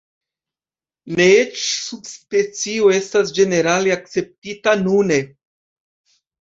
Ne 1.19 1.27
eĉ 1.41 1.59
subspecioj 1.81 2.89
estas 3.01 3.35
ĝenerale 3.41 3.95
akceptitaj 3.99 4.77
nune. 4.85 5.23